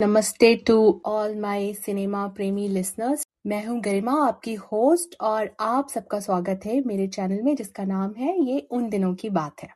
[0.00, 6.20] नमस्ते to all my cinema प्रेमी listeners. मैं हूँ गरिमा, आपकी होस्ट, और आप सबका
[6.20, 9.68] स्वागत है मेरे चैनल में, जिसका नाम है ये उन दिनों की बात है।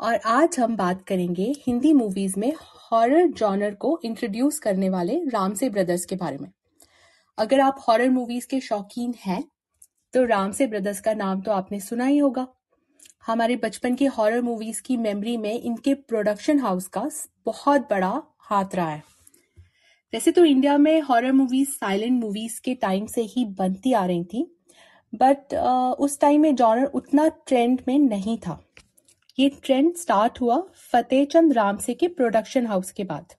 [0.00, 2.52] और आज हम बात करेंगे हिंदी मूवीज़ में
[2.92, 6.50] हॉरर जॉनर को इंट्रोड्यूस करने वाले रामसे ब्रदर्स के बारे में।
[7.38, 9.42] अगर आप हॉरर मूवीज़ के शौकीन हैं
[10.14, 12.46] तो रामसे ब्रदर्स का नाम तो आपने सुना ही होगा।
[13.26, 17.08] हमारे बचपन की हॉरर मूवीज़ की मेमोरी में इनके प्रोडक्शन हाउस का
[17.46, 19.02] बहुत बड़ा हाथ रहा है।
[20.12, 24.24] वैसे तो इंडिया में हॉरर मूवीज़ साइलेंट मूवीज़ के टाइम से ही बनती आ रही
[24.24, 24.44] थी
[25.12, 28.58] बट uh, उस टाइम में जॉनर उतना ट्रेंड में नहीं था।
[29.38, 30.60] ये ट्रेंड स्टार्ट हुआ
[30.92, 33.34] फतेह चंद रामसे के प्रोडक्शन हाउस के बाद।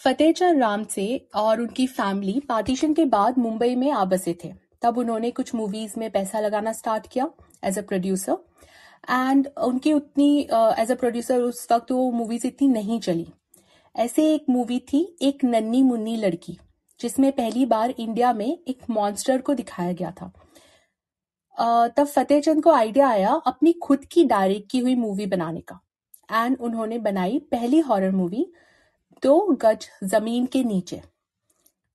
[0.00, 4.52] फतेह चंद रामसे और उनकी फैमिली पार्टीशन के बाद मुंबई में आ बसे थे।
[4.82, 7.30] तब उन्होंने कुछ मूवीज़ में पैसा लगाना स्टार्ट किया
[7.64, 8.36] एज अ प्रोड्यूसर
[9.10, 10.30] एंड उनकी उतनी
[10.78, 13.26] एज अ प्रोड्यूसर उस वक्त वो मूवीज़ इतनी नहीं चली।
[13.98, 16.56] ऐसे एक मूवी थी, एक नन्नी मुन्नी लड़की,
[17.00, 20.32] जिसमें पहली बार इंडिया में एक मॉन्स्टर को दिखाया गया था।
[21.88, 25.80] तब फतेह चंद को आइडिया आया अपनी खुद की डायरेक्ट की हुई मूवी बनाने का।
[26.28, 28.46] एंड उन्होंने बनाई पहली हॉरर मूवी
[29.22, 31.00] दो Gaj Zameen Ke Neeche.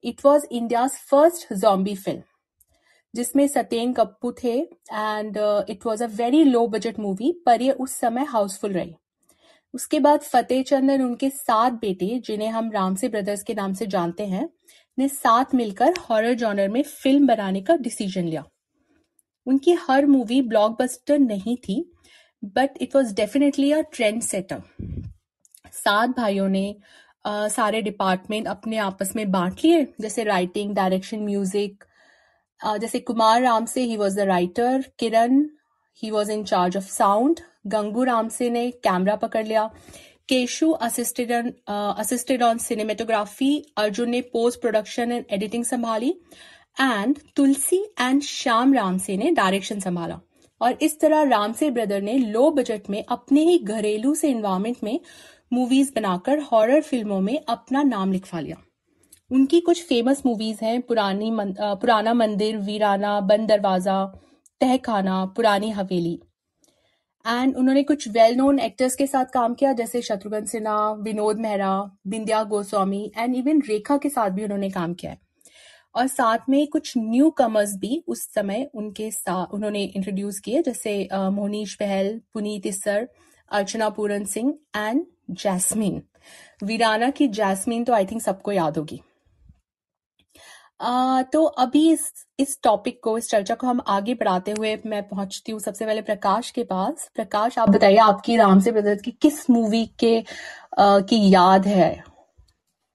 [0.03, 2.21] It was India first zombie film
[3.13, 5.37] जिसमें सत्येन कप्पू थे and
[5.69, 8.95] it was a very low budget movie पर ये उस समय हाउसफुल रही।
[9.73, 13.87] उसके बाद फतेह चंद और उनके सात बेटे जिन्हें हम रामसे ब्रदर्स के नाम से
[13.87, 14.49] जानते हैं
[14.97, 18.43] ने साथ मिलकर हॉरर जॉनर में फ़िल्म बनाने का डिसीज़न लिया।
[19.47, 21.83] उनकी हर मूवी ब्लॉकबस्टर नहीं थी
[22.55, 23.81] but it was definitely a
[24.21, 24.61] trendsetter
[25.73, 26.75] सात भाइयों ने
[27.27, 31.83] uh, सारे डिपार्टमेंट अपने आपस में बांट लिए जैसे राइटिंग डायरेक्शन म्यूज़िक
[32.61, 35.45] जैसे Kumar Ramsay he was the writer Kiran
[36.03, 39.69] he was in charge of sound Gangu Ramsay ने कैमरा पकड़ लिया।
[40.29, 41.31] Keshu assisted
[41.69, 46.09] assisted on cinematography Arjun ने पोस्ट प्रोडक्शन एंड एडिटिंग संभाली।
[46.77, 50.19] एंड तुलसी एंड श्याम रामसे ने direction संभाला।
[50.61, 54.99] और इस तरह रामसे ब्रदर ने लो बजट में अपने ही घरेलू से इन्वायरमेंट में
[55.53, 58.57] मूवीज़ बनाकर हॉरर फ़िल्मों में अपना नाम लिखवा लिया।
[59.31, 64.05] उनकी कुछ फ़ेमस मूवीज़ हैं पुरानी मन, पुराना मंदिर वीराना बंद दरवाज़ा
[64.61, 66.19] तहखाना पुरानी हवेली।
[67.25, 71.91] एंड उन्होंने कुछ वेल नोन एक्टर्स के साथ काम किया, जैसे शत्रुघ्न सिन्हा, विनोद मेहरा
[72.07, 75.19] बिंदिया गोस्वामी एंड इवन रेखा के साथ भी उन्होंने काम किया है।
[75.95, 81.07] और साथ में कुछ न्यू कमर्स भी उस समय उनके साथ उन्होंने इंट्रोड्यूस किए, जैसे
[81.13, 83.07] मोहनीश बहल, पुनीत इस्सर,
[83.51, 86.01] अर्चना पूरन सिंह एंड जैस्मिन।
[86.63, 89.01] वीराना की जैस्मिन तो आई थिंक सबको याद होगी।
[90.83, 95.01] आ, तो अभी इस इस टॉपिक को इस चर्चा को हम आगे बढ़ाते हुए मैं
[95.09, 99.11] पहुँचती हूँ सबसे पहले प्रकाश के पास प्रकाश आप बताइए आपकी राम से ब्रदर्स की
[99.11, 100.17] किस मूवी के
[100.79, 102.13] आ, की याद है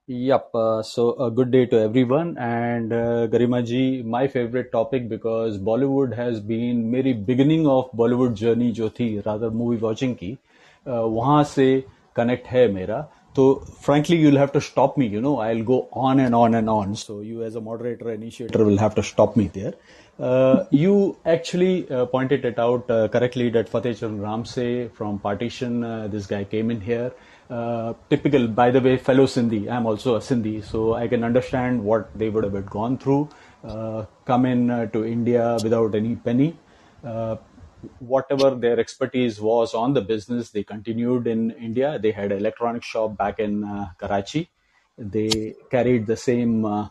[0.08, 0.52] Yep.
[0.54, 2.28] Uh, so, a uh, good day to everyone.
[2.38, 8.38] And uh, Garima ji, my favorite topic because Bollywood has been मेरी beginning of Bollywood
[8.42, 10.32] journey जो थी rather movie watching की
[10.86, 11.68] uh, वहाँ से
[12.18, 13.02] connect है मेरा
[13.38, 15.06] so frankly, you'll have to stop me.
[15.06, 16.96] You know, I'll go on and on and on.
[16.96, 19.74] So you, as a moderator, initiator, will have to stop me there.
[20.18, 25.84] Uh, you actually uh, pointed it out uh, correctly that Fateh Chand Ramse from Partition,
[25.84, 27.12] uh, this guy came in here.
[27.48, 29.70] Uh, typical, by the way, fellow Sindhi.
[29.70, 33.28] I'm also a Sindhi, so I can understand what they would have gone through.
[33.62, 36.56] Uh, come in to India without any penny
[37.98, 41.98] whatever their expertise was on the business, they continued in India.
[41.98, 44.50] They had an electronic shop back in uh, Karachi.
[44.96, 46.88] They carried the same uh,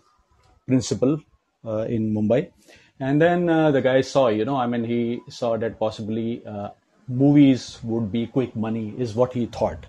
[0.66, 1.20] principle
[1.66, 2.52] uh, in Mumbai.
[3.00, 6.70] And then uh, the guy saw, you know, I mean, he saw that possibly uh,
[7.08, 9.86] movies would be quick money, is what he thought.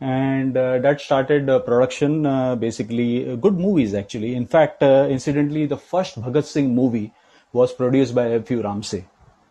[0.00, 2.22] And uh, that started production,
[2.58, 4.34] basically, good movies actually.
[4.34, 7.12] In fact, incidentally, the first Bhagat Singh movie
[7.52, 8.62] was produced by F.U.
[8.62, 9.04] Ramsey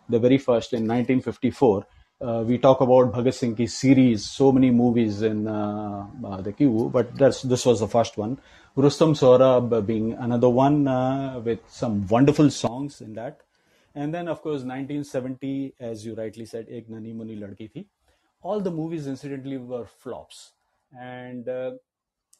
[0.09, 1.85] the very first in 1954.
[2.21, 6.51] Uh, we talk about Bhagat Singh ki series, so many movies in uh, uh, the
[6.51, 8.37] queue, but this was the first one.
[8.75, 13.41] Rustam Saurabh being another one uh, with some wonderful songs in that.
[13.95, 17.87] And then, of course, 1970, as you rightly said, Ek Nani Muni Ladki Thi.
[18.41, 20.51] All the movies, incidentally, were flops.
[20.97, 21.71] And uh,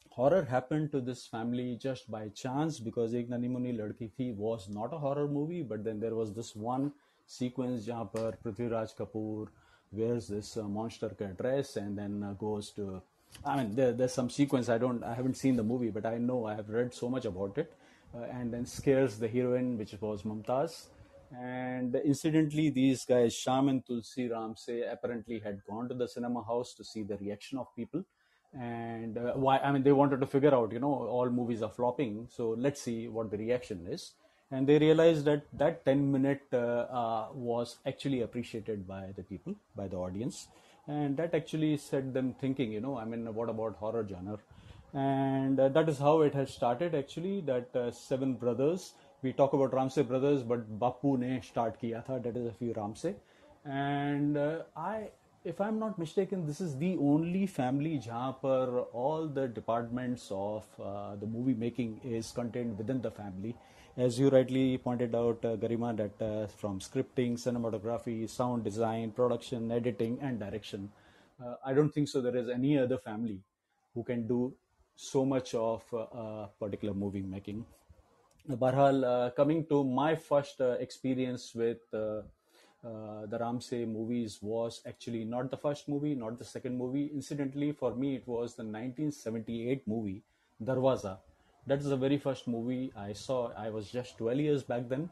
[0.10, 4.70] horror happened to this family just by chance because Ek Nani Muni Ladki Thi was
[4.70, 6.92] not a horror movie, but then there was this one
[7.29, 9.53] sequence जहाँ पर Prithviraj Kapoor
[9.95, 11.09] wears this uh, monster
[11.41, 13.01] dress and then uh, goes to
[13.45, 16.19] I mean there, there's some sequence I don't I haven't seen the movie but I
[16.19, 17.73] know I have read so much about it
[18.15, 20.89] uh, and then scares the heroine which was Mumtaz
[21.33, 26.75] and incidentally these guys Sham and Tulsi Ramse apparently had gone to the cinema house
[26.75, 28.05] to see the reaction of people
[28.57, 31.71] and uh, why i mean they wanted to figure out you know all movies are
[31.71, 34.13] flopping so let's see what the reaction is
[34.52, 36.58] and they realized that that 10 minute uh,
[37.02, 40.48] uh, was actually appreciated by the people by the audience.
[40.88, 44.40] And that actually set them thinking you know i mean what about horror genre?
[44.94, 48.94] And uh, that is how it has started actually that uh, seven brothers.
[49.22, 52.74] We talk about ramsey brothers but bapu ne start kiya tha that is a few
[52.74, 53.16] ramsey
[53.66, 55.10] and uh, i
[55.44, 60.66] if i'm not mistaken this is the only family jahan par all the departments of
[60.80, 63.54] uh, the movie making is contained within the family
[64.06, 69.72] as you rightly pointed out uh, garima that uh, from scripting cinematography sound design production
[69.78, 70.90] editing and direction
[71.44, 73.40] uh, i don't think so there is any other family
[73.94, 74.54] who can do
[74.96, 77.66] so much of uh, uh, particular movie making.
[78.50, 82.26] Barhal, uh, coming to my first experience with the
[83.40, 87.12] Ramsey movies was actually not the first movie, not the second movie.
[87.14, 90.22] Incidentally, for me, it was the 1978 movie,
[90.62, 91.20] Darwaza.
[91.68, 93.52] That is the very first movie I saw.
[93.58, 95.10] I was just 12 years back then.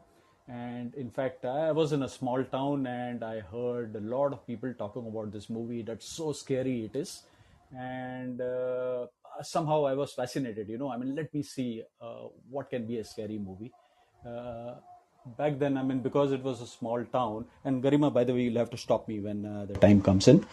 [0.48, 4.46] And in fact, I was in a small town and I heard a lot of
[4.46, 5.82] people talking about this movie.
[5.82, 7.22] That's so scary it is.
[7.76, 9.06] And uh,
[9.42, 10.68] somehow I was fascinated.
[10.68, 13.72] You know, I mean, let me see uh, what can be a scary movie.
[14.26, 14.74] Uh,
[15.36, 18.42] back then, I mean, because it was a small town, and Garima, by the way,
[18.42, 20.46] you'll have to stop me when uh, the time comes in.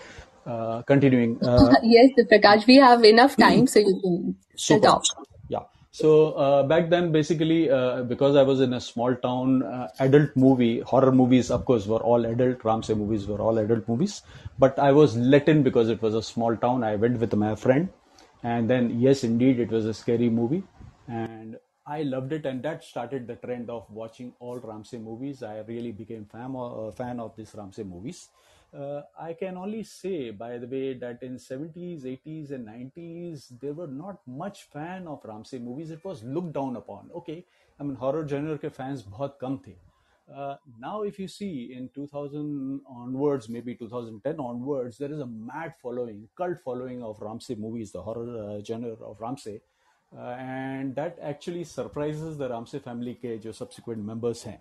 [0.46, 1.42] Uh, continuing.
[1.44, 5.00] Uh, yes, Prakash, we have enough time, so you can Super.
[5.96, 10.36] So uh, back then, basically, uh, because I was in a small town, uh, adult
[10.36, 12.66] movie, horror movies, of course, were all adult.
[12.66, 14.22] Ramsey movies were all adult movies.
[14.60, 16.84] But I was let in because it was a small town.
[16.84, 17.88] I went with my friend.
[18.44, 20.64] And then, yes, indeed, it was a scary movie.
[21.08, 21.58] And
[21.88, 22.46] I loved it.
[22.46, 25.44] And that started the trend of watching all Ramsey movies.
[25.44, 28.28] I really became fan uh, fan of these Ramsey movies
[28.75, 33.73] Uh, I can only say, by the way, that in 70s, 80s, and 90s, there
[33.73, 35.91] were not much fan of Ramsey movies.
[35.91, 37.11] It was looked down upon.
[37.17, 37.45] Okay,
[37.81, 39.75] I mean, horror genre के fans बहुत कम थे.
[40.33, 45.75] Uh, now, if you see in 2000 onwards, maybe 2010 onwards, there is a mad
[45.83, 49.61] following, cult following of Ramsey movies, the horror uh, genre of Ramsey.
[50.17, 54.61] Uh, and that actually surprises the Ramsey family के जो subsequent members हैं.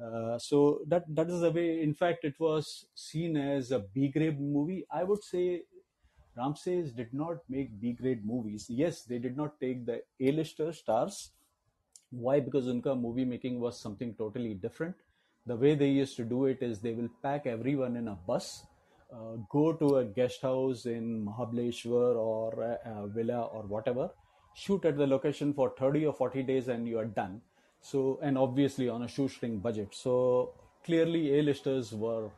[0.00, 1.82] Uh, so that that is the way.
[1.82, 4.86] In fact, it was seen as a B grade movie.
[4.90, 5.62] I would say
[6.36, 8.66] Ramses did not make B grade movies.
[8.70, 11.32] Yes, they did not take the A-lister stars.
[12.10, 12.40] Why?
[12.40, 14.96] Because unka movie making was something totally different.
[15.46, 18.66] The way they used to do it is they will pack everyone in a bus,
[19.12, 24.10] uh, go to a guest house in Mahabaleshwar or a, a villa or whatever,
[24.54, 27.42] shoot at the location for 30 or 40 days, and you are done.
[27.82, 29.88] So, and obviously on a shoestring budget.
[29.92, 32.30] So clearly, A-listers were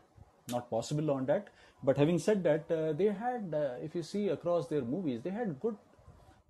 [0.49, 1.49] not possible on that.
[1.82, 5.31] But having said that, uh, they had, uh, if you see across their movies, they
[5.31, 5.76] had good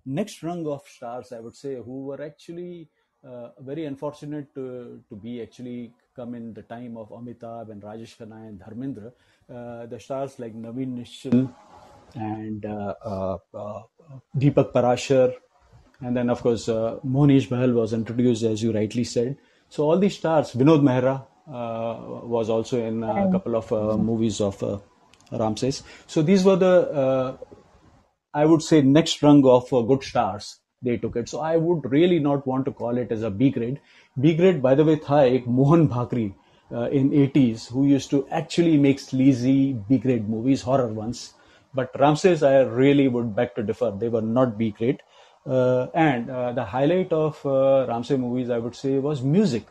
[0.05, 2.87] next rung of stars, I would say, who were actually
[3.27, 8.17] uh, very unfortunate to, to be actually come in the time of Amitabh and Rajesh
[8.17, 9.11] Khanna and Dharmendra.
[9.49, 11.51] Uh, the stars like Naveen Nishchal
[12.13, 13.37] and uh, uh,
[14.37, 15.33] Deepak Parashar,
[16.01, 19.37] and then, of course, uh, Monish Bahal was introduced, as you rightly said.
[19.69, 23.97] So, all these stars, Vinod Mehra uh, was also in uh, a couple of uh,
[23.97, 24.79] movies of uh,
[25.31, 25.83] Ramses.
[26.07, 27.37] So, these were the, uh,
[28.33, 30.59] I would say, next rung of uh, good stars.
[30.81, 31.29] They took it.
[31.29, 33.79] So, I would really not want to call it as a B grade.
[34.19, 36.33] B grade, by the way, tha ek Mohan Bhakri.
[36.71, 41.19] in 80s who used to actually make sleazy b grade movies horror ones
[41.79, 45.03] but ramses i really would beg to differ they were not b grade
[45.45, 49.67] Uh, and uh, the highlight of uh, Ramsey movies, I would say, was music.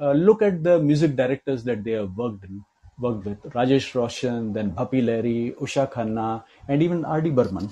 [0.00, 2.64] Uh, look at the music directors that they have worked in,
[2.98, 7.30] worked with: Rajesh Roshan, then Bhapi Lahiri, Usha Khanna, and even R.D.
[7.30, 7.70] Burman.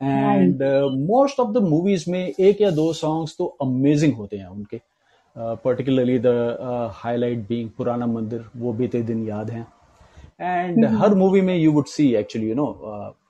[0.00, 0.62] And
[1.08, 4.80] most of the movies में एक या दो songs तो amazing होते हैं उनके
[5.64, 6.32] particularly the
[7.02, 9.66] highlight being पुराना मंदिर वो बीते दिन याद हैं
[10.40, 12.66] एंड हर मूवी में you would see actually you know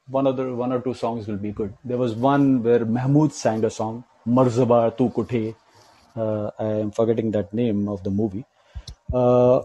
[0.09, 1.75] one other one or two songs will be good.
[1.85, 5.55] There was one where mahmood sang a song marzaba tu kuthe
[6.17, 8.45] uh, i am forgetting that name of the movie.
[9.13, 9.63] Uh,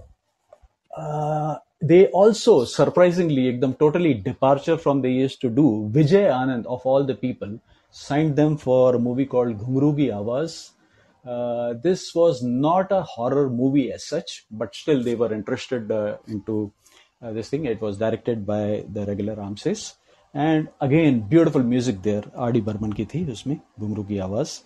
[0.96, 6.86] uh, they also surprisingly ekdam totally departure from they used to do vijay anand of
[6.86, 7.60] all the people
[7.92, 10.72] signed them for a movie called ghumrugi Awas.
[11.26, 16.18] uh, this was not a horror movie as such but still they were interested uh,
[16.28, 16.72] into
[17.22, 17.66] uh, this thing.
[17.66, 19.96] It was directed by the regular ramses
[20.37, 24.61] and again beautiful music there rd burman ki thi usme ghumru ki आवाज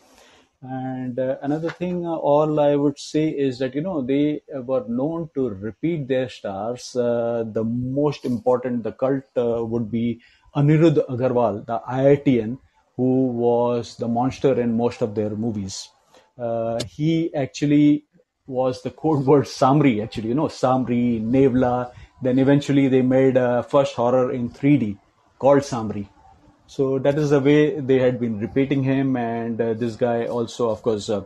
[0.62, 4.62] and uh, another thing, uh, all I would say is that you know they uh,
[4.62, 6.96] were known to repeat their stars.
[6.96, 10.20] Uh, the most important, the cult uh, would be
[10.56, 12.58] Anirudh Agarwal, the IITN,
[12.96, 15.88] who was the monster in most of their movies.
[16.38, 18.04] Uh, he actually
[18.46, 21.92] was the code word Samri, actually, you know, Samri, Nevla.
[22.23, 24.99] Then eventually they made a first horror in 3D
[25.43, 26.07] called Samri.
[26.67, 29.15] So that is the way they had been repeating him.
[29.17, 31.24] And uh, this guy also, of course, uh,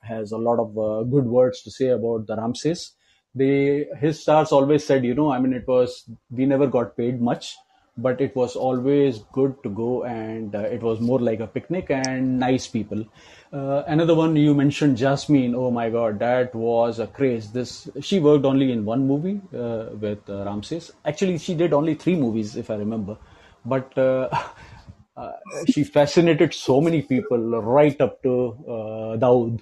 [0.00, 2.92] has a lot of uh, good words to say about the Ramses.
[3.34, 7.20] They his stars always said, you know, I mean, it was we never got paid
[7.30, 7.56] much,
[7.96, 11.90] but it was always good to go, and uh, it was more like a picnic
[11.90, 13.04] and nice people.
[13.52, 15.54] Uh, another one you mentioned, Jasmine.
[15.54, 17.50] Oh my God, that was a craze.
[17.52, 20.92] This she worked only in one movie uh, with uh, Ramses.
[21.04, 23.16] Actually, she did only three movies, if I remember,
[23.64, 23.96] but.
[23.96, 24.28] Uh,
[25.16, 25.32] uh,
[25.66, 29.60] she fascinated so many people right up to uh, Dawood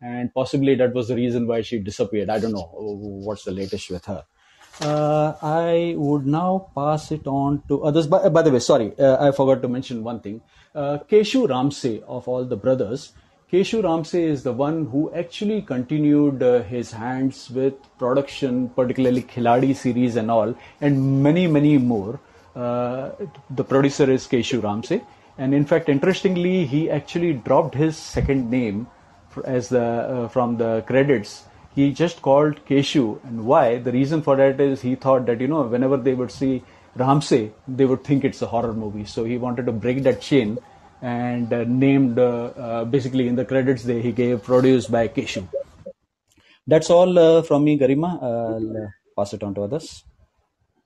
[0.00, 2.30] and possibly that was the reason why she disappeared.
[2.30, 4.24] I don't know what's the latest with her.
[4.80, 8.06] Uh, I would now pass it on to others.
[8.06, 10.40] By, by the way, sorry, uh, I forgot to mention one thing.
[10.74, 13.12] Uh, Keshu Ramse, of all the brothers,
[13.52, 19.74] Keshu Ramse is the one who actually continued uh, his hands with production, particularly Khiladi
[19.74, 22.20] series and all, and many, many more.
[22.54, 23.10] Uh,
[23.50, 25.04] the producer is Keshu Ramse.
[25.38, 28.86] And in fact, interestingly, he actually dropped his second name
[29.44, 31.44] as the uh, from the credits
[31.78, 33.04] he just called Keshu.
[33.24, 33.78] And why?
[33.78, 36.64] The reason for that is he thought that you know whenever they would see
[36.96, 39.04] Ramse they would think it's a horror movie.
[39.04, 40.58] So he wanted to break that chain
[41.00, 45.46] and uh, named uh, uh basically in the credits they he gave produced by Keshu.
[46.66, 48.12] That's all uh, from me Garima.
[48.30, 50.04] I'll uh, pass it on to others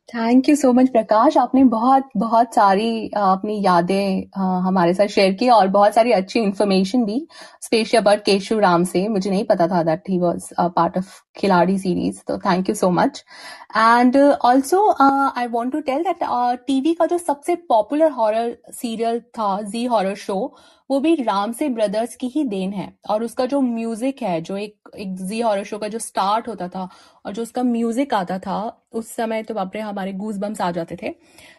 [0.08, 5.48] thank you so much Prakash आपने बहुत बहुत सारी अपनी यादें हमारे साथ share की
[5.48, 7.26] और बहुत सारी अच्छी इन्फॉर्मेशन भी
[7.62, 11.78] स्पेशली अबाउट केशु राम से। मुझे नहीं पता था that he was part of Khiladi
[11.78, 13.22] series तो thank you so much
[13.76, 16.18] and also I want to tell that
[16.66, 20.38] TV का जो सबसे पॉपुलर हॉरर सीरियल था जी हॉरर शो
[20.92, 24.56] वो भी राम से ब्रदर्स की ही देन है। और उसका जो म्यूज़िक है, जो
[24.56, 26.88] एक एक जी हॉरर शो का जो स्टार्ट होता था
[27.26, 30.96] और जो उसका म्यूज़िक आता था, उस समय तो बापरे हमारे गूज बम्स आ जाते
[31.02, 31.14] थे।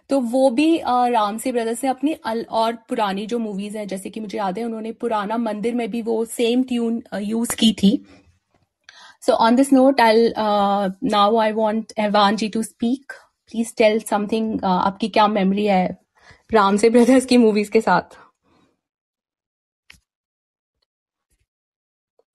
[0.09, 4.09] तो वो भी राम से ब्रदर्स ने अपनी अल, और पुरानी जो मूवीज़ है, जैसे
[4.09, 7.91] कि मुझे याद है, उन्होंने पुराना मंदिर में भी वो सेम ट्यून यूज़ की थी।
[9.23, 13.13] So on this note I now I want Avan ji to speak
[13.51, 15.85] please tell something आपकी क्या मेमोरी है
[16.51, 18.17] राम से ब्रदर्स की मूवीज़ के साथ?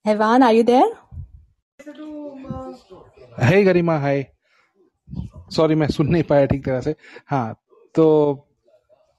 [0.04, 0.90] Evan, are you there?
[3.40, 4.24] Hey Garima hi
[5.56, 6.94] sorry मैं सुन नहीं पाया ठीक तरह से।
[7.30, 7.54] हाँ
[7.94, 8.06] तो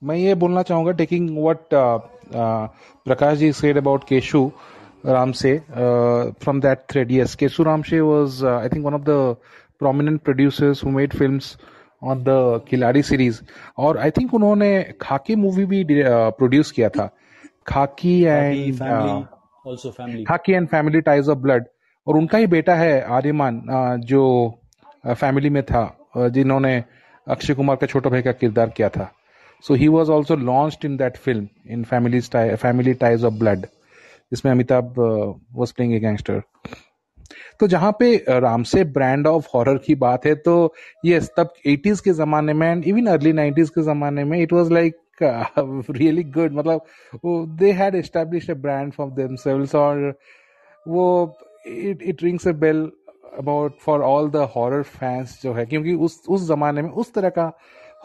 [0.02, 4.42] मैं ये बोलना चाहूँगा taking what Prakash ji said about Keshu
[5.06, 9.36] Ramsay from that thread yes Keshu Ramsay was I think one of the
[9.82, 11.46] prominent producers who made films
[12.02, 13.40] on the Khiladi series
[13.78, 14.72] और आई थिंक उन्होंने
[15.02, 17.10] Khakee movie भी produce uh, किया था।
[17.68, 18.82] खाकी and
[19.68, 21.66] also family hockey and family ties of blood
[22.08, 23.62] और उनका ही बेटा है आर्यमान
[24.06, 24.24] जो
[25.08, 25.84] फैमिली में था
[26.18, 26.84] जिन्होंने
[27.28, 29.12] अक्षय कुमार का छोटा भाई का किरदार किया था।
[29.64, 33.66] So he was also launch in that film in family family ties of blood
[34.32, 34.96] जिसमें Amitabh
[35.54, 36.42] was playing a gangster
[37.60, 40.74] तो जहाँ पे राम से ब्रांड ऑफ़ हॉरर की बात है तो
[41.06, 44.72] यस तब 80s के जमाने में एंड इवन अर्ली 90s के जमाने में it was
[44.72, 44.96] like
[45.92, 50.14] really good मतलब they had establish a brand for themselves और
[50.86, 51.06] वो
[51.68, 52.90] it it rings a bell
[53.38, 57.30] about for all the horror fans जो है, क्योंकि उस उस जमाने में उस तरह
[57.30, 57.52] का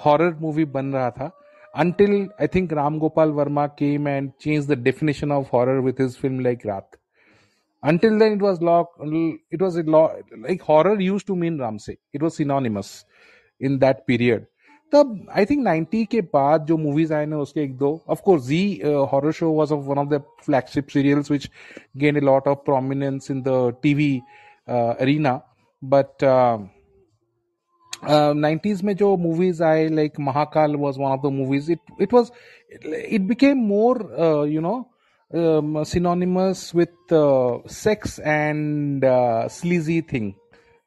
[0.04, 1.30] हॉरर मूवी बन रहा था।
[1.74, 6.16] Until I think Ram Gopal Varma came and change the definition of horror with his
[6.20, 6.96] film like Raat
[7.82, 8.94] until then it was lock
[9.52, 12.94] it was like horror used to mean Ramsay it was synonymous
[13.60, 14.46] in that period
[14.94, 18.42] तब I think 90 के बाद जो movies आए ना उसके एक दो of course
[18.46, 18.60] Zee
[19.12, 21.50] horror show was of one of the flagship serials which
[21.96, 24.12] gain a lot of prominence in the TV
[24.68, 25.40] arena
[25.82, 26.24] but
[28.36, 32.30] nineties में जो मूवीज़ आए like Mahakal was one of the movies it it was
[32.84, 34.06] it became more
[34.50, 34.82] you know
[35.84, 40.34] synonymous with uh, sex and uh, sleazy thing.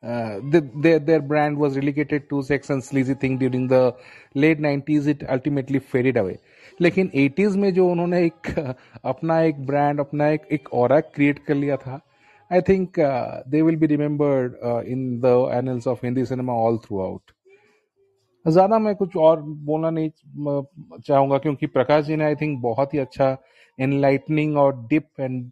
[0.03, 3.95] Uh, the, their their brand was relegated to sex and sleazy thing during the
[4.35, 6.37] late 90s it ultimately faded away.
[6.81, 8.75] लेकिन 80s में जो उन्होंने एक
[9.05, 11.99] अपना एक brand अपना एक एक और क्रिएट कर लिया था
[12.51, 12.99] I think
[13.47, 14.55] they will be remembered
[14.87, 17.31] in the annals of Hindi cinema all throughout
[18.45, 20.09] ज़्यादा मैं कुछ और बोलना नहीं
[21.07, 23.35] चाहूँगा क्योंकि प्रकाश जी ने आई थिंक बहुत ही अच्छा
[23.79, 25.51] एनलाइटनिंग और डिप एंड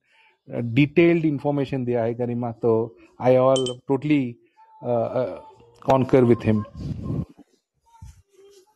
[0.50, 2.74] डिटेल्ड इंफॉर्मेशन दिया है गरिमा तो
[3.22, 4.36] I all totally
[4.84, 6.64] concur with him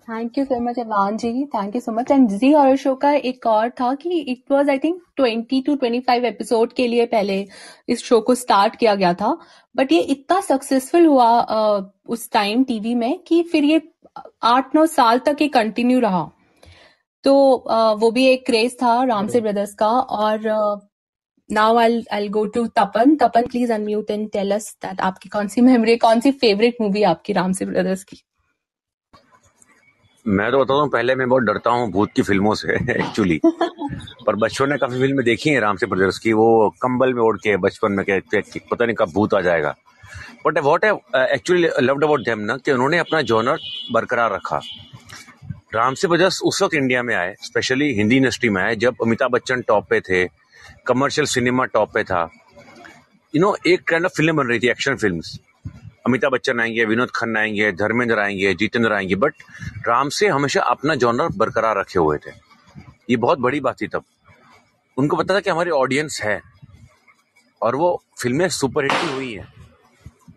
[0.09, 3.11] thank you so much Avan ji thank you so much and Zee horror show का
[3.11, 7.47] एक और था कि it was I think 20 to 25 episode के लिए पहले
[7.89, 9.37] इस शो को स्टार्ट किया गया था।
[9.75, 13.81] बट ये इतना सक्सेसफुल हुआ uh, उस टाइम टीवी में कि फिर ये
[14.43, 16.29] आठ नौ साल तक ये कंटिन्यू रहा।
[17.23, 17.33] तो
[17.71, 20.37] uh, वो भी एक क्रेज था रामसे ब्रदर्स का और
[21.49, 25.47] now I I go to Tapan Tapan please unmute and tell us that आपकी कौन
[25.47, 28.21] सी मेमोरी कौन सी फेवरेट मूवी आपकी राम से ब्रदर्स की?
[30.25, 34.35] मैं तो बताता हूँ, पहले मैं बहुत डरता हूँ भूत की फ़िल्मों से एक्चुअली पर
[34.35, 37.55] बच्चों ने काफ़ी फ़िल्में देखी हैं राम से ब्रदर्स की, वो कंबल में ओढ़ के
[37.57, 39.75] बचपन में कहते कि पता नहीं कब भूत आ जाएगा।
[40.45, 43.59] But what actually loved about them ना, कि उन्होंने अपना जॉनर
[43.93, 44.61] बरकरार रखा।
[45.75, 49.31] राम से ब्रदर्स उस वक्त इंडिया में आए स्पेशली हिंदी इंडस्ट्री में आए, जब अमिताभ
[49.31, 50.23] बच्चन टॉप पे थे
[50.89, 52.29] कमर्शियल सिनेमा टॉप पे था।
[53.33, 55.37] यू नो एक काइंड ऑफ़ फ़िल्म बन रही थी एक्शन फिल्म्स
[56.07, 59.33] अमिताभ बच्चन आएँगे, विनोद खन्ना आएँगे, धर्मेंद्र आएँगे, जितेंद्र आएँगे बट
[59.87, 62.31] राम से हमेशा अपना जॉनर बरकरार रखे हुए थे।
[63.09, 64.03] ये बहुत बड़ी बात थी तब।
[64.97, 66.41] उनको पता था कि हमारी ऑडियंस है,
[67.61, 69.47] और वो फ़िल्में सुपरहिट भी हुई हैं।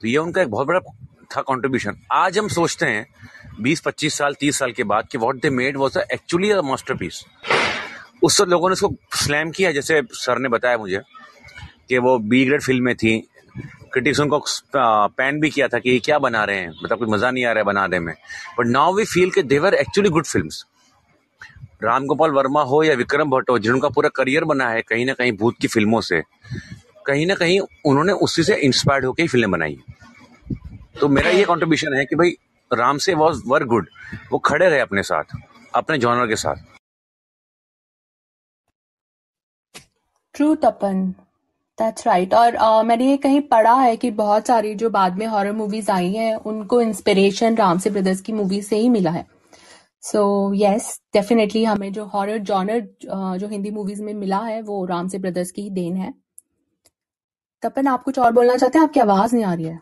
[0.00, 0.80] तो ये उनका एक बहुत बड़ा
[1.36, 3.06] था कंट्रीब्यूशन आज हम सोचते हैं
[3.62, 7.24] 20-25 साल 30 साल के बाद कि what they made was actually a masterpiece
[8.22, 11.00] उस वक्त लोगों ने उसको स्लैम किया, जैसे सर ने बताया मुझे,
[11.88, 13.18] कि वो बी ग्रेड फ़िल्में थी।
[13.92, 14.42] क्रिटिक्स उनको
[14.76, 17.52] पैन भी किया था कि ये क्या बना रहे हैं मतलब कुछ मज़ा नहीं आ
[17.52, 18.14] रहा है बनाने में।
[18.58, 20.48] बट नाउ वी फील कि they were actually good film
[21.82, 25.12] Ram Gopal Varma हो या विक्रम भट्ट हो जिनका पूरा करियर बना है कहीं ना
[25.12, 26.22] कहीं भूत की फ़िल्मों से,
[27.06, 29.78] कहीं ना कहीं उन्होंने उसी से इंस्पायर्ड होकर ही फ़िल्में बनाई
[31.00, 32.30] तो मेरा ये कॉन्ट्रीब्यूशन है कि भाई,
[32.70, 33.88] राम से वॉज़ वर गुड
[34.32, 35.36] वो खड़े रहे अपने साथ,
[35.74, 36.56] अपने जॉनर के साथ।
[40.34, 41.14] ट्रू तपन
[41.78, 45.26] दैट्स राइट और uh, मैंने ये कहीं पढ़ा है कि बहुत सारी जो बाद में
[45.26, 49.26] हॉरर मूवीज़ आई हैं उनको इंस्पिरेशन राम से ब्रदर्स की मूवी से ही मिला है।
[50.02, 54.84] सो यस डेफिनेटली हमें जो हॉरर जॉनर uh, जो हिंदी मूवीज़ में मिला है वो
[54.84, 56.14] राम से ब्रदर्स की ही देन है।
[57.62, 58.84] तपन आप कुछ और बोलना चाहते हैं?
[58.86, 59.80] आपकी आवाज़ नहीं आ रही है।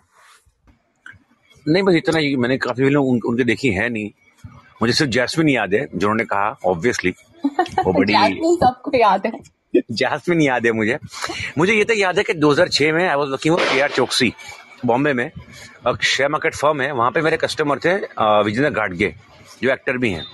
[1.69, 4.11] नहीं बस इतना ही मैंने काफ़ी फ़िल्म उन, उनके देखी है नहीं।
[4.83, 7.15] मुझे सिर्फ़ जैस्मिन याद है जिन्होंने कहा ऑब्वियसली
[7.85, 10.99] वो बड़ी सबको याद है। जैस्मिन याद है मुझे।
[11.59, 14.33] मुझे ये तो याद है कि 2006 में I was working with K R Choksi
[14.87, 15.31] Bombay में
[16.03, 17.95] शेयर मार्केट फर्म है, वहाँ पे मेरे कस्टमर थे
[18.45, 19.15] विजेंद्र घाटगे,
[19.63, 20.25] जो एक्टर भी हैं।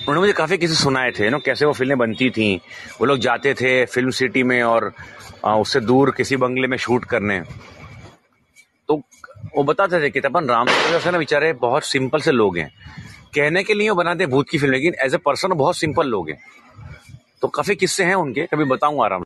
[0.00, 2.54] उन्होंने मुझे काफ़ी किसी सुनाए थे नो कैसे वो फ़िल्में बनती थी,
[3.00, 4.92] वो लोग जाते थे फ़िल्म सिटी में और
[5.44, 7.40] उससे दूर किसी बंगले में शूट करने।
[8.88, 9.02] तो
[9.56, 12.70] वो बताते थे कि तपन राम से ना बेचारे बहुत सिंपल से लोग हैं।
[13.34, 16.30] कहने के लिए वो बनाते भूत की फ़िल्म लेकिन एज ए पर्सन बहुत सिंपल लोग
[16.30, 16.38] हैं।
[17.44, 18.46] तो काफ़ी किस्से हैं उनके?
[18.46, 19.22] कभी बताऊँगा आराम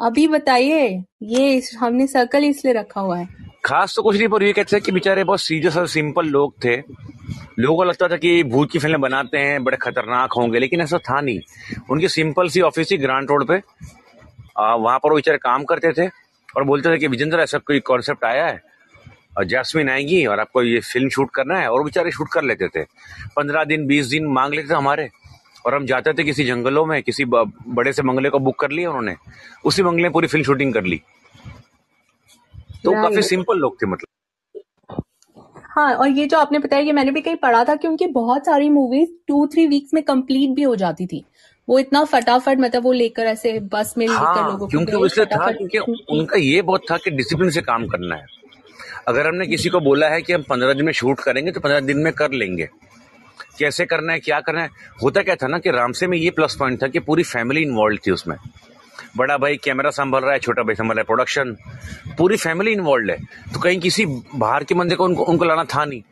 [0.00, 3.28] अभी बताइए ये हमने सर्कल इसलिए रखा हुआ है।
[3.64, 6.54] खास तो कुछ नहीं पर ये कहते हैं कि बेचारे बहुत सीरियस और सिंपल लोग
[6.64, 6.76] थे।
[7.58, 10.98] लोगों को लगता था कि भूत की फ़िल्में बनाते हैं बड़े खतरनाक होंगे लेकिन ऐसा
[10.98, 11.40] था नहीं।
[11.90, 13.60] उनकी सिंपल सी ऑफ़िस थी ग्रांड रोड पे।
[14.58, 16.08] आ, वहाँ पर वो बेचारे काम करते थे
[16.56, 18.60] और बोलते थे कि विजेंद्र ऐसा कोई कॉन्सेप्ट आया है?
[19.38, 21.70] और जैस्मिन आएँगी और आपको ये फ़िल्म शूट करना है?
[21.70, 22.84] और बेचारे शूट कर लेते थे।
[23.36, 25.08] पंद्रह दिन बीस दिन मांग लेते थे हमारे।
[25.66, 28.88] और हम जाते थे किसी जंगलों में किसी बड़े से बंगले को बुक कर लिया
[28.88, 29.16] उन्होंने।
[29.64, 31.00] उसी बंगले में पूरी फ़िल्म शूटिंग कर ली।
[32.84, 34.06] तो काफ़ी सिंपल लोग थे मतलब।
[35.70, 38.46] हाँ और ये जो आपने बताया कि मैंने भी कहीं पढ़ा था कि उनकी बहुत
[38.46, 41.24] सारी मूवीज़ टू थ्री वीक्स में कंप्लीट भी हो जाती थी।
[41.68, 45.78] वो इतना फटाफट मतलब वो लेकर ऐसे बस में हाँ, लोगों क्योंकि उससे था क्योंकि
[45.78, 48.26] उनका ये बहुत था कि डिसिप्लिन से काम करना है।
[49.08, 51.80] अगर हमने किसी को बोला है कि हम पंद्रह दिन में शूट करेंगे तो पंद्रह
[51.80, 52.68] दिन में कर लेंगे।
[53.60, 54.70] कैसे करना है क्या करना है?
[55.02, 57.98] होता क्या था ना कि रामसे में ये प्लस पॉइंट था कि पूरी फैमिली इन्वॉल्व
[58.06, 58.36] थी उसमें।
[59.16, 61.56] बड़ा भाई कैमरा संभाल रहा है छोटा भाई संभाल रहा है प्रोडक्शन
[62.18, 63.16] पूरी फैमिली इन्वॉल्व है।
[63.54, 66.02] तो कहीं किसी बाहर के बंदे को उनको उनको लाना था नहीं।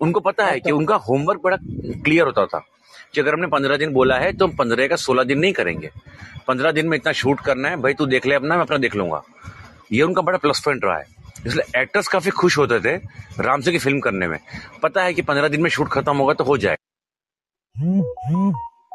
[0.00, 1.56] उनको पता है कि उनका होमवर्क बड़ा
[2.04, 2.64] क्लियर होता था
[3.14, 5.90] कि अगर हमने पंद्रह दिन बोला है तो हम पंद्रह का सोलह दिन नहीं करेंगे।
[6.48, 8.96] पंद्रह दिन में इतना शूट करना है भाई तू देख ले अपना मैं अपना देख
[8.96, 9.22] लूँगा।
[9.92, 11.04] ये उनका बड़ा प्लस पॉइंट रहा है।
[11.46, 12.96] इसलिए एक्टर्स काफ़ी खुश होते थे
[13.42, 14.38] राम से की फ़िल्म करने में।
[14.82, 16.76] पता है कि पंद्रह दिन में शूट खत्म होगा तो हो जाए।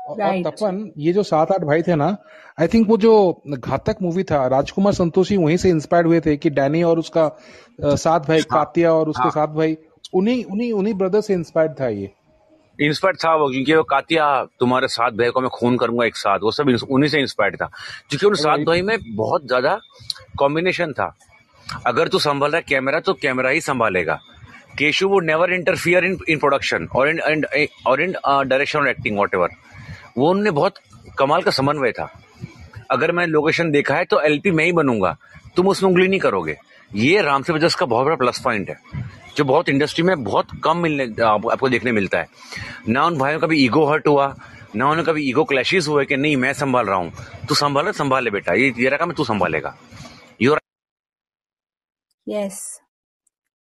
[0.10, 2.16] और तपन ये जो सात आठ भाई थे ना
[2.58, 3.12] आई थिंक वो जो
[3.50, 7.28] घातक मूवी था राजकुमार संतोषी वहीं से इंस्पायर्ड हुए थे कि डैनी और उसका
[7.82, 9.78] सात भाई हाँ, कातिया और उसके हाँ, सात भाई
[10.14, 12.12] उन्हीं उन्हीं उन्हीं ब्रदर से इंस्पायर्ड था ये।
[12.80, 14.26] इंस्पायर था वो क्योंकि वो कातिया
[14.60, 17.66] तुम्हारे सात भाई को मैं खून करूँगा एक साथ वो सब उन्हीं से इंस्पायर्ड था।
[18.10, 19.80] क्योंकि उन सात भाई में बहुत ज़्यादा
[20.40, 21.14] कॉम्बिनेशन था।
[21.88, 24.20] अगर तू संभाल रहा है कैमरा तो कैमरा ही संभालेगा।
[24.78, 27.46] Keshu would never interfere in in production और इन
[27.88, 29.50] और इन डायरेक्शन और एक्टिंग वॉट एवर
[30.18, 30.80] वो उनने बहुत
[31.20, 32.12] कमाल का समन्वय था।
[32.92, 35.16] अगर मैंने लोकेशन देखा है तो एलपी मैं ही बनूँगा।
[35.56, 36.58] तुम उसमें उंगली नहीं करोगे।
[36.92, 38.80] ये राम से का बहुत बड़ा प्लस पॉइंट है
[39.38, 42.28] जो बहुत इंडस्ट्री में बहुत कम मिलने आप, आपको देखने मिलता है।
[42.90, 44.34] ना उन भाइयों का भी ईगो हर्ट हुआ
[44.76, 47.12] ना उन्हें कभी ईगो क्लैशेस हुए कि नहीं मैं संभाल रहा हूँ।
[47.48, 49.76] तू संभाल संभाल बेटा। ये तेरा काम तू संभालेगा।
[52.28, 52.58] यस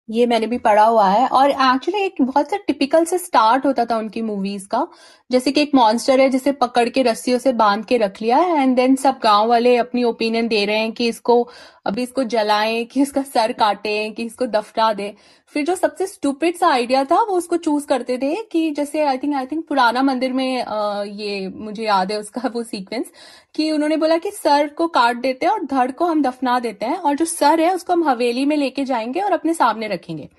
[0.09, 3.85] ये मैंने भी पढ़ा हुआ है और एक्चुअली एक बहुत सा टिपिकल से स्टार्ट होता
[3.85, 4.87] था उनकी मूवीज़ का।
[5.29, 8.61] जैसे कि एक मॉन्स्टर है जिसे पकड़ के रस्सियों से बाँध के रख लिया है
[8.61, 11.41] एंड देन सब गाँव वाले अपनी ओपिनियन दे रहे हैं कि इसको
[11.85, 15.13] अभी इसको जलाएँ कि इसका सर काटें कि इसको दफना दे।
[15.53, 19.17] फिर जो सबसे स्टूपिड सा आइडिया था वो उसको चूज़ करते थे कि जैसे आई
[19.17, 23.11] थिंक आई थिंक पुराना मंदिर में आ, ये मुझे याद है उसका वो सीक्वेंस
[23.55, 26.85] कि उन्होंने बोला कि सर को काट देते हैं और धड़ को हम दफना देते
[26.85, 30.29] हैं और जो सर है उसको हम हवेली में लेके जाएँगे और अपने सामने रखेंगे।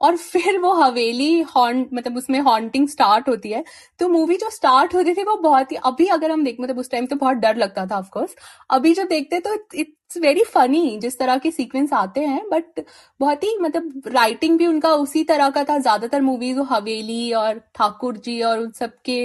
[0.00, 3.64] और फिर वो हवेली हॉन्ट मतलब उसमें हॉन्टिंग स्टार्ट होती है।
[4.00, 6.90] तो मूवी जो स्टार्ट होती थी वो बहुत ही, अभी अगर हम देख मतलब उस
[6.90, 8.34] टाइम तो बहुत डर लगता था ऑफकोर्स
[8.70, 12.84] अभी जो देखते तो इट्स वेरी फनी जिस तरह के सीक्वेंस आते हैं बट
[13.20, 17.58] बहुत ही मतलब राइटिंग भी उनका उसी तरह का था। ज़्यादातर मूवीज़ वो हवेली और
[17.74, 19.18] ठाकुर जी और उन सब के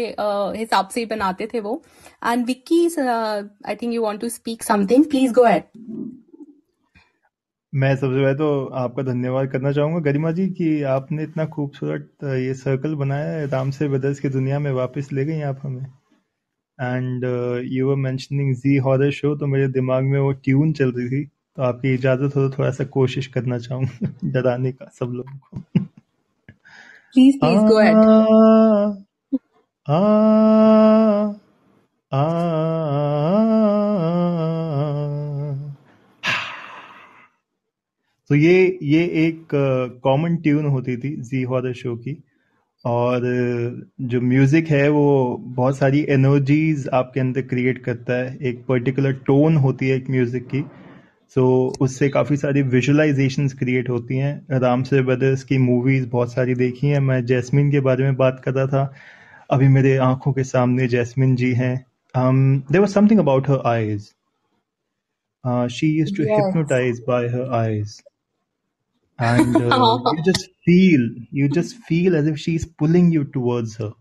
[0.58, 1.82] हिसाब से ही बनाते थे वो।
[2.26, 5.70] And Vicky I think you want to speak something please go ahead
[7.74, 12.54] मैं सबसे पहले तो आपका धन्यवाद करना चाहूँगा। गरिमा जी कि आपने इतना खूबसूरत ये
[12.54, 15.86] सर्कल बनाया है राम से ब्रदर्स की दुनिया में वापस ले गई आप हमें।
[16.80, 17.26] And
[17.74, 21.24] you were mentioning Zee horror show तो मेरे दिमाग में वो ट्यून चल रही थी।
[21.26, 25.64] तो आपकी इजाज़त हो तो थोड़ा सा कोशिश करना चाहूँगा डराने का सब लोगों को।
[27.14, 27.98] प्लीज़ प्लीज़ गो अहेड
[29.88, 29.98] आ
[32.12, 32.22] आ
[38.32, 39.48] तो ये ये एक
[40.04, 42.16] कॉमन ट्यून होती थी जी हॉरर शो की।
[42.86, 43.22] और
[44.02, 49.58] जो म्यूज़िक है वो बहुत सारी एनर्जीज आपके अंदर क्रिएट करता है। एक पर्टिकुलर टोन
[49.58, 50.62] होती है एक म्यूज़िक की।
[51.36, 56.34] सो so, उससे काफ़ी सारी विजुअलाइजेशन क्रिएट होती हैं। राम से ब्रदर्स की मूवीज़ बहुत
[56.34, 58.94] सारी देखी हैं। मैं जैस्मिन के बारे में बात कर रहा था।
[59.50, 61.76] अभी मेरे आँखों के सामने जैस्मिन जी हैं।
[62.16, 64.10] There was something about her eyes
[65.74, 68.02] she used to hypnotize by her eyes
[69.22, 73.92] and uh, you just feel you just feel as if she's pulling you towards her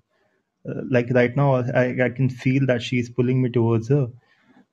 [0.68, 4.06] uh, like right now I, I can feel that she's pulling me towards her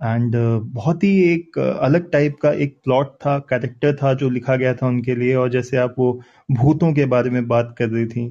[0.04, 4.30] and uh, बहुत ही एक uh, अलग type का एक plot था character था जो
[4.30, 6.12] लिखा गया था उनके लिए और जैसे आप वो
[6.52, 8.26] भूतों के बारे में बात कर रही थी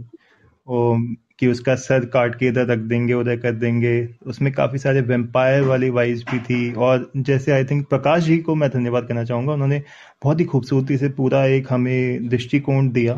[1.39, 5.63] कि उसका सर काट के इधर रख देंगे, उधर कर देंगे। उसमें काफ़ी सारे वेम्पायर
[5.63, 9.53] वाली वाइज भी थी। और जैसे आई थिंक प्रकाश जी को मैं धन्यवाद करना चाहूँगा,
[9.53, 9.83] उन्होंने
[10.23, 13.15] बहुत ही खूबसूरती से पूरा एक हमें दृष्टिकोण दिया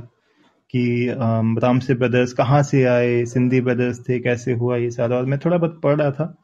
[0.70, 1.14] कि
[1.62, 5.38] राम से ब्रदर्स कहाँ से आए, सिंधी ब्रदर्स थे, कैसे हुआ ये सारा। और मैं
[5.38, 6.34] थोड़ा बहुत पढ़ रहा था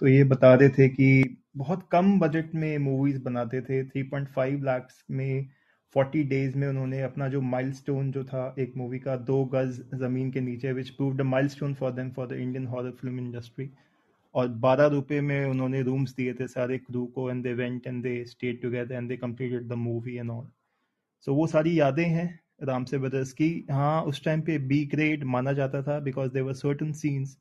[0.00, 4.88] तो ये बता रहे थे कि बहुत कम बजट में मूवीज़ बनाते थे। 3.5 लाख
[5.10, 5.46] में
[5.94, 10.30] फोर्टी डेज़ में उन्होंने अपना जो माइलस्टोन जो था एक मूवी का, दो गज ज़मीन
[10.32, 13.68] के नीचे which prove the milestone for them for the Indian horror film industry
[14.34, 18.02] और बारह रुपए में उन्होंने रूम्स दिए थे सारे क्रू को and they went and
[18.02, 20.30] they stayed together and they completed the movie and
[21.26, 22.28] also वो सारी यादें हैं
[22.62, 26.42] राम से ब्रदर्स की। हाँ उस टाइम पे बी ग्रेड माना जाता था because there
[26.42, 27.36] were certain scenes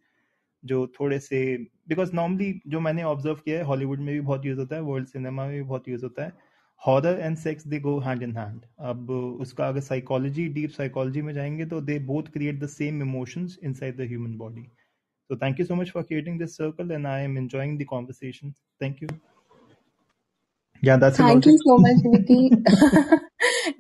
[0.63, 1.41] जो थोड़े से
[1.89, 5.07] बिकॉज़ नॉर्मली जो मैंने ऑब्ज़र्व किया है हॉलीवुड में भी बहुत यूज़ होता है वर्ल्ड
[5.07, 6.33] सिनेमा में भी बहुत यूज़ होता है।
[6.87, 8.61] Horror and sex they go hand in hand.
[8.79, 9.09] अब
[9.41, 13.97] उसका अगर साइकोलॉजी डीप साइकोलॉजी में जाएँगे तो they both create the same emotions inside
[13.97, 14.67] the human body
[15.29, 18.49] so thank you so much for creating this circle and i am enjoying the conversation
[18.81, 19.07] thank you
[20.83, 22.41] yeah that's thank you so much Vicky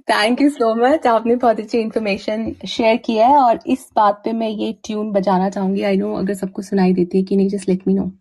[0.09, 4.31] thank you so much आपने बहुत अच्छी information share किया है और इस बात पे
[4.33, 7.69] मैं ये ट्यून बजाना चाहूँगी। आई नो अगर सबको सुनाई देती है कि नहीं just
[7.69, 8.11] let me know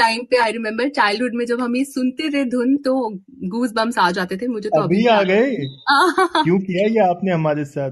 [0.00, 2.94] time पे आई रिमेम्बर चाइल्डहुड में जब हम ये सुनते थे धुन तो
[3.54, 5.56] गूज बम्स आ जाते थे मुझे तो अभी, अभी आ गए?
[6.44, 7.90] क्यों किया ये आपने हमारे साथ?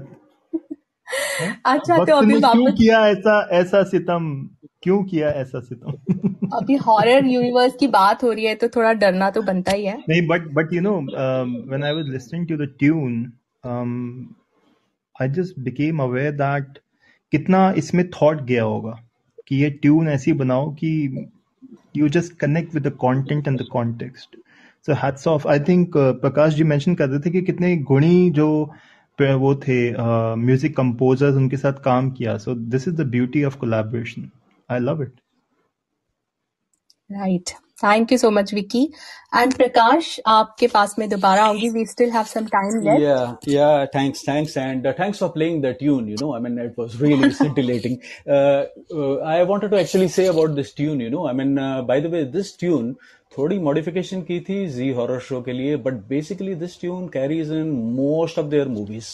[1.65, 4.31] अच्छा तो अभी क्यों किया ऐसा ऐसा सितम?
[4.83, 5.91] क्यों किया ऐसा सितम?
[6.57, 9.97] अभी हॉरर यूनिवर्स की बात हो रही है तो थोड़ा डरना तो बनता ही है।
[10.09, 10.93] नहीं but but you know
[11.69, 13.17] when I was listening to the tune
[15.21, 16.79] I just became aware that
[17.31, 18.93] कितना इसमें थॉट गया होगा
[19.47, 20.91] कि ये ट्यून ऐसी बनाओ कि
[21.92, 24.36] you just connect with the content and the context
[24.82, 28.30] so hats off i think uh, prakash ji mentioned कर रहे थे कि कितने गुणी
[28.30, 28.48] जो
[29.18, 29.76] वो थे
[30.36, 34.30] म्यूजिक कंपोजर्स उनके साथ काम किया so this is the beauty of collaboration
[34.70, 35.20] I love it
[37.12, 37.50] right
[37.83, 38.83] thank you so much Vicky
[39.35, 41.69] and Prakash आपके पास में दोबारा आऊँगी.
[41.69, 43.17] We still have some time left yeah
[43.49, 47.01] yeah thanks thanks and thanks for playing the tune you know I mean it was
[47.03, 47.95] really scintillating
[49.27, 51.55] I wanted to actually say about this tune you know I mean
[51.87, 52.93] by the way this tune
[53.37, 57.69] थोड़ी modification की थी Zee horror show के लिए but basically this tune carries in
[57.95, 59.07] most of their movies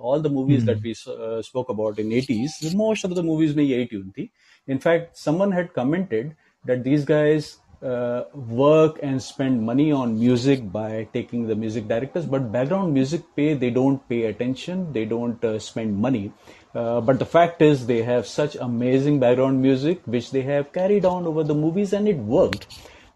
[0.00, 3.84] all the movies that we spoke about in 80s most of the movies में यही
[3.84, 4.28] tune थी.
[4.68, 6.32] In fact someone had commented
[6.64, 12.26] that these guys uh, work and spend money on music by taking the music directors
[12.26, 16.32] but background music pay they don't pay attention they don't uh, spend money.
[16.74, 21.04] Uh, but the fact is they have such amazing background music which they have carried
[21.04, 22.66] on over the movies and it worked.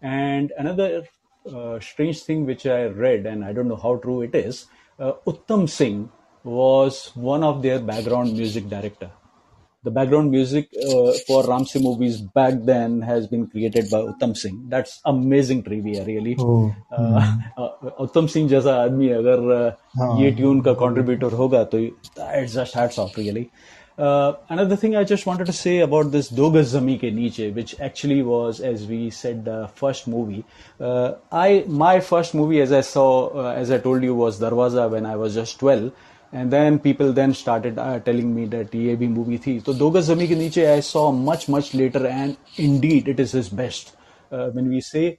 [0.01, 1.05] And another
[1.53, 4.65] uh, strange thing which i read and i don't know how true it is
[4.99, 6.09] uh, uttam singh
[6.43, 9.11] was one of their background music director
[9.84, 14.68] the background music uh, for Ramsey movies back then has been created by Uttam Singh.
[14.68, 16.36] That's amazing trivia, really.
[16.38, 20.20] Oh, Uh, uh, उत्तम सिंह जैसा आदमी अगर uh, हाँ.
[20.20, 23.46] ये tune का contributor होगा तो it's just hats off really
[24.48, 27.78] another thing I just wanted to say about this Do Gaz Zami Ke Niche, which
[27.80, 30.44] actually was, as we said, the first movie.
[30.80, 34.90] Uh, I my first movie, as I saw, uh, as I told you, was Darwaza
[34.90, 35.92] when I was just 12.
[36.34, 39.60] And then people then started uh, telling me that ये भी movie थी.
[39.60, 43.32] तो दो गज जमी के नीचे I saw much much later, and indeed it is
[43.32, 43.96] his best.
[44.32, 45.18] Uh, when we say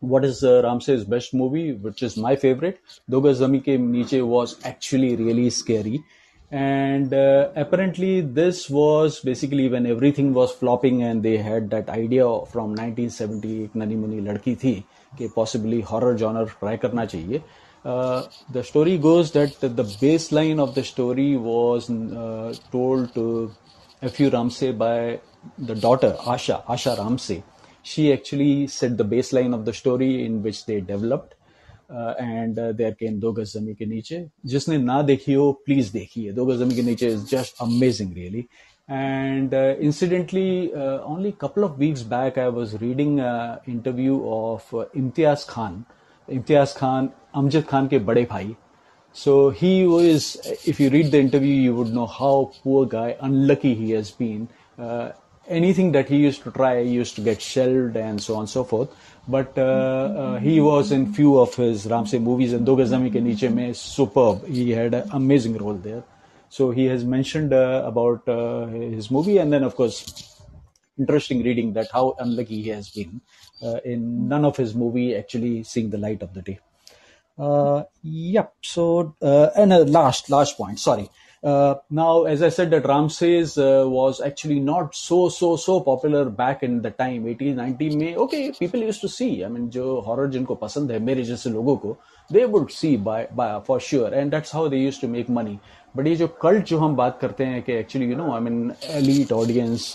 [0.00, 2.78] what is uh, Ramsey's best movie, which is my favorite,
[3.10, 6.04] Do Gaz Zami Ke Niche was actually really scary.
[6.50, 12.24] And uh, apparently, this was basically when everything was flopping, and they had that idea
[12.52, 14.84] from 1970 एक ननी मुनी लड़की थी
[15.18, 17.42] कि possibly horror genre try करना चाहिए.
[17.84, 23.52] Uh, the story goes that the baseline of the story was uh, told to
[24.02, 24.30] F.U.
[24.30, 25.20] Ramsey by
[25.58, 27.42] the daughter Asha, Asha Ramsey.
[27.82, 31.34] She actually set the baseline of the story in which they developed.
[31.90, 34.16] And there came Do Gaz Zameen के नीचे
[34.52, 38.44] जिसने ना देखी हो please देखिए दो Gaz Zameen Ke Neeche is just amazing really
[38.88, 44.14] and uh, incidentally uh, only a couple of weeks back i was reading an interview
[44.36, 45.74] of uh, imtiaz khan
[46.27, 48.55] इम्तियाज़ खान, अमजद खान के बड़े भाई।
[49.15, 50.25] सो ही वो is
[50.69, 54.47] if you read the interview you would know how poor guy unlucky he has been
[55.47, 58.89] anything that he used to try used to get shelled and so on so forth
[59.29, 59.59] but
[60.43, 64.45] he was in few of his Ramsay movies in दो गजमी के नीचे में super
[64.49, 66.01] he had amazing role there
[66.53, 68.29] so he has mentioned about
[68.95, 70.03] his movie and then of course
[70.98, 73.20] interesting reading that how unlucky he has been
[73.62, 76.58] uh, in none of his movie actually seeing the light of the day.
[77.38, 78.54] Uh, yep.
[78.62, 80.80] So, uh, and uh, last, last point.
[80.80, 81.08] Sorry.
[81.40, 86.24] Uh, now, as I said, that Ramses uh, was actually not so, so, so popular
[86.24, 88.16] back in the time, 80s, 90 में.
[88.16, 89.44] Okay, people used to see.
[89.44, 91.96] I mean, जो horror जिनको पसंद है मेरे जैसे लोगों को,
[92.32, 95.60] they would see by, by for sure, and that's how they used to make money.
[95.95, 98.71] But ये जो कल्ट जो हम बात करते हैं कि actually you know I mean
[98.91, 99.91] elite audience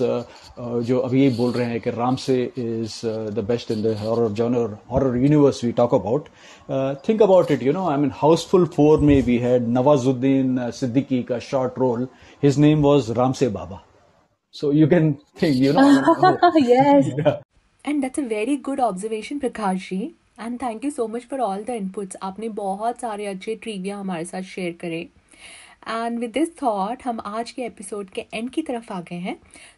[0.89, 1.91] जो अभी ये बोल रहे हैं कि
[2.27, 3.01] Ramsay is
[3.35, 6.29] the best in the horror genre horror universe we talk about
[7.09, 11.39] think about it you know I mean Housefull four में वी हैड नवाजुद्दीन सिद्दीकी का
[11.51, 12.07] short role
[12.43, 13.83] his name was Ramsay Baba
[14.55, 15.87] so you can think you know
[16.69, 17.37] yes.
[17.85, 20.15] And that's a very good observation, Prakash ji.
[20.37, 22.17] And thank you so much for all the inputs.
[22.23, 25.07] आपने बहुत सारे अच्छे trivia हमारे साथ share करे
[25.89, 29.35] and with this thought हम आज के एपिसोड के एंड की तरफ़ आ गए हैं।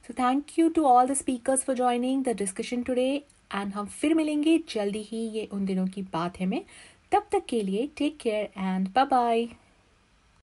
[0.07, 3.11] So thank you to all the speakers for joining the discussion today
[3.55, 6.65] and हम फिर मिलेंगे जल्दी ही ये उन दिनों की बात है में।
[7.13, 9.49] तब तक के लिए take care and bye bye